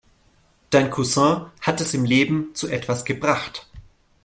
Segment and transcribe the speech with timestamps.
[0.71, 3.67] Dein Cousin hat es im Leben zu was gebracht.